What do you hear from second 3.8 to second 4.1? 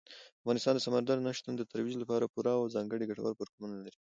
لري.